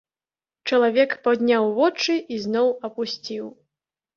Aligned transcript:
Чалавек 0.69 1.13
падняў 1.27 1.69
вочы 1.81 2.17
і 2.37 2.41
зноў 2.47 2.67
апусціў. 2.91 3.45